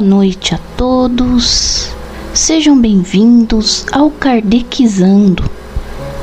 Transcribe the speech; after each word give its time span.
Boa 0.00 0.08
noite 0.08 0.54
a 0.54 0.58
todos. 0.78 1.90
Sejam 2.32 2.80
bem-vindos 2.80 3.84
ao 3.92 4.10
Kardecizando. 4.10 5.44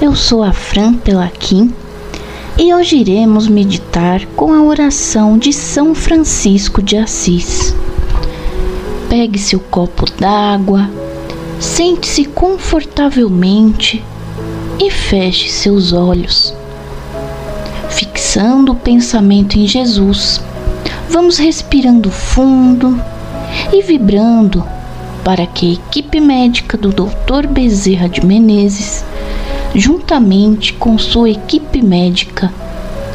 Eu 0.02 0.16
sou 0.16 0.42
a 0.42 0.52
Fran 0.52 0.96
Pelaquim 0.96 1.72
e 2.58 2.74
hoje 2.74 2.96
iremos 2.96 3.48
meditar 3.48 4.26
com 4.36 4.52
a 4.52 4.64
oração 4.64 5.38
de 5.38 5.54
São 5.54 5.94
Francisco 5.94 6.82
de 6.82 6.98
Assis. 6.98 7.76
Pegue 9.10 9.38
seu 9.38 9.60
copo 9.60 10.12
d'água, 10.20 10.90
sente-se 11.60 12.26
confortavelmente 12.26 14.04
e 14.80 14.90
feche 14.90 15.50
seus 15.50 15.94
olhos. 15.94 16.52
Fixando 17.92 18.72
o 18.72 18.76
pensamento 18.76 19.56
em 19.56 19.68
Jesus, 19.68 20.42
vamos 21.12 21.38
respirando 21.38 22.10
fundo 22.10 23.00
e 23.72 23.82
vibrando 23.82 24.64
para 25.24 25.46
que 25.46 25.70
a 25.70 25.74
equipe 25.74 26.22
médica 26.22 26.78
do 26.78 26.90
Dr. 26.90 27.48
Bezerra 27.50 28.08
de 28.08 28.26
Menezes, 28.26 29.04
juntamente 29.76 30.74
com 30.74 30.98
sua 30.98 31.30
equipe 31.30 31.82
médica 31.82 32.52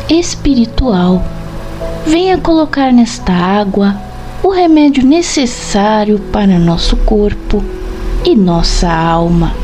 espiritual, 0.09 1.25
venha 2.07 2.37
colocar 2.37 2.93
nesta 2.93 3.33
água 3.33 3.97
o 4.43 4.51
remédio 4.51 5.05
necessário 5.07 6.19
para 6.19 6.59
nosso 6.59 6.97
corpo 6.99 7.63
e 8.25 8.35
nossa 8.35 8.93
alma. 8.93 9.55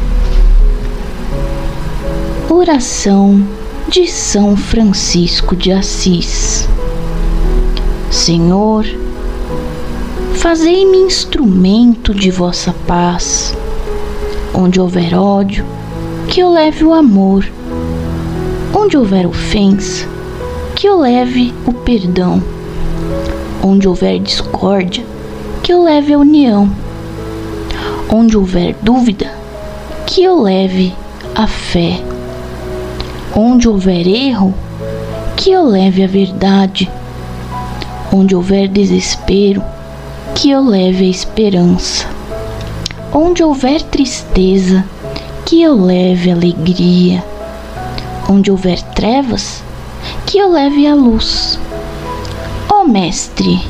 Oração 2.49 3.47
de 3.89 4.07
São 4.07 4.57
Francisco 4.57 5.55
de 5.55 5.73
Assis. 5.73 6.69
Senhor, 8.11 8.87
Fazei-me 10.49 10.97
instrumento 10.97 12.15
de 12.15 12.31
vossa 12.31 12.75
paz. 12.87 13.55
Onde 14.55 14.81
houver 14.81 15.15
ódio, 15.15 15.63
que 16.27 16.41
eu 16.41 16.49
leve 16.51 16.87
o 16.87 16.95
amor. 16.95 17.47
Onde 18.75 18.97
houver 18.97 19.27
ofensa, 19.27 20.09
que 20.75 20.89
eu 20.89 21.01
leve 21.01 21.53
o 21.67 21.75
perdão. 21.75 22.43
Onde 23.63 23.87
houver 23.87 24.19
discórdia, 24.21 25.05
que 25.63 25.71
eu 25.71 25.83
leve 25.83 26.15
a 26.15 26.19
união. 26.19 26.73
Onde 28.11 28.35
houver 28.35 28.75
dúvida, 28.81 29.31
que 30.07 30.23
eu 30.23 30.41
leve 30.41 30.95
a 31.35 31.47
fé. 31.47 32.01
Onde 33.37 33.69
houver 33.69 34.07
erro, 34.07 34.55
que 35.37 35.51
eu 35.51 35.67
leve 35.67 36.03
a 36.03 36.07
verdade. 36.07 36.91
Onde 38.11 38.35
houver 38.35 38.67
desespero, 38.67 39.63
que 40.39 40.51
eu 40.51 40.65
leve 40.65 41.05
a 41.05 41.11
esperança. 41.11 42.07
Onde 43.13 43.43
houver 43.43 43.83
tristeza, 43.83 44.85
que 45.45 45.61
eu 45.61 45.75
leve 45.75 46.31
alegria. 46.31 47.25
Onde 48.31 48.49
houver 48.49 48.81
trevas, 48.81 49.65
que 50.25 50.39
eu 50.39 50.49
leve 50.49 50.87
a 50.87 50.95
luz. 50.95 51.59
Ó 52.71 52.83
oh, 52.83 52.85
Mestre, 52.85 53.61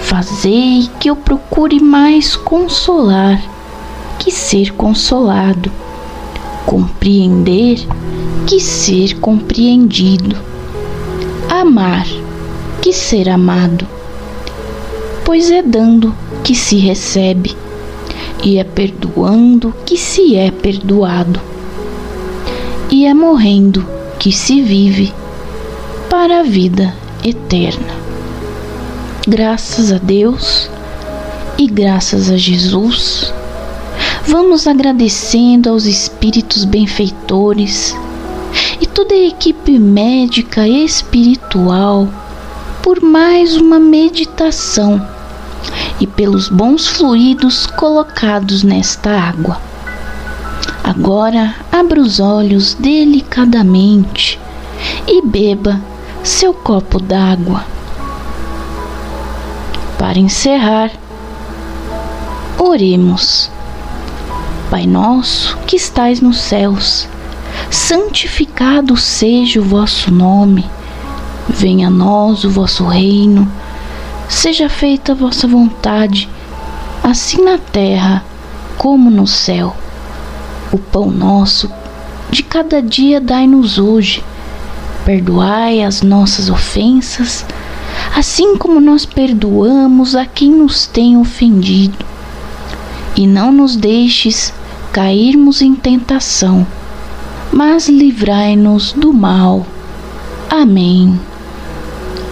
fazei 0.00 0.90
que 0.98 1.08
eu 1.08 1.14
procure 1.14 1.78
mais 1.78 2.34
consolar 2.34 3.40
que 4.18 4.32
ser 4.32 4.72
consolado, 4.72 5.70
compreender 6.66 7.78
que 8.44 8.58
ser 8.58 9.20
compreendido, 9.20 10.34
amar 11.48 12.06
que 12.82 12.92
ser 12.92 13.28
amado 13.28 13.86
pois 15.26 15.50
é 15.50 15.60
dando 15.60 16.14
que 16.44 16.54
se 16.54 16.76
recebe, 16.76 17.56
e 18.44 18.58
é 18.58 18.64
perdoando 18.64 19.74
que 19.84 19.98
se 19.98 20.36
é 20.36 20.52
perdoado, 20.52 21.40
e 22.88 23.04
é 23.04 23.12
morrendo 23.12 23.84
que 24.20 24.30
se 24.30 24.62
vive 24.62 25.12
para 26.08 26.38
a 26.38 26.42
vida 26.44 26.94
eterna. 27.24 27.92
Graças 29.26 29.90
a 29.90 29.98
Deus 29.98 30.70
e 31.58 31.66
graças 31.66 32.30
a 32.30 32.36
Jesus, 32.36 33.34
vamos 34.28 34.68
agradecendo 34.68 35.70
aos 35.70 35.86
espíritos 35.86 36.64
benfeitores 36.64 37.96
e 38.80 38.86
toda 38.86 39.12
a 39.12 39.26
equipe 39.26 39.76
médica 39.76 40.68
e 40.68 40.84
espiritual 40.84 42.08
por 42.80 43.02
mais 43.02 43.56
uma 43.56 43.80
meditação 43.80 45.15
e 46.00 46.06
pelos 46.06 46.48
bons 46.48 46.86
fluidos 46.86 47.66
colocados 47.66 48.62
nesta 48.62 49.10
água. 49.10 49.60
Agora 50.82 51.54
abra 51.72 52.00
os 52.00 52.20
olhos 52.20 52.74
delicadamente 52.74 54.38
e 55.06 55.22
beba 55.22 55.80
seu 56.22 56.52
copo 56.52 57.00
d'água. 57.00 57.64
Para 59.98 60.18
encerrar, 60.18 60.90
oremos. 62.58 63.50
Pai 64.70 64.86
nosso 64.86 65.56
que 65.66 65.76
estais 65.76 66.20
nos 66.20 66.38
céus, 66.38 67.08
santificado 67.70 68.96
seja 68.96 69.60
o 69.60 69.64
vosso 69.64 70.10
nome. 70.10 70.64
Venha 71.48 71.88
a 71.88 71.90
nós 71.90 72.44
o 72.44 72.50
vosso 72.50 72.84
reino 72.84 73.50
Seja 74.28 74.68
feita 74.68 75.12
a 75.12 75.14
vossa 75.14 75.46
vontade, 75.46 76.28
assim 77.02 77.42
na 77.42 77.58
terra 77.58 78.24
como 78.76 79.10
no 79.10 79.26
céu. 79.26 79.76
O 80.72 80.78
pão 80.78 81.10
nosso 81.10 81.70
de 82.30 82.42
cada 82.42 82.82
dia 82.82 83.20
dai-nos 83.20 83.78
hoje. 83.78 84.22
Perdoai 85.04 85.82
as 85.82 86.02
nossas 86.02 86.50
ofensas, 86.50 87.44
assim 88.16 88.56
como 88.56 88.80
nós 88.80 89.06
perdoamos 89.06 90.16
a 90.16 90.26
quem 90.26 90.50
nos 90.50 90.86
tem 90.86 91.16
ofendido. 91.16 92.04
E 93.14 93.26
não 93.26 93.52
nos 93.52 93.76
deixes 93.76 94.52
cairmos 94.92 95.62
em 95.62 95.74
tentação, 95.74 96.66
mas 97.52 97.88
livrai-nos 97.88 98.92
do 98.92 99.12
mal. 99.12 99.64
Amém. 100.50 101.18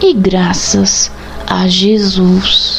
e 0.00 0.14
graças 0.14 1.10
a 1.46 1.66
Jesus. 1.66 2.77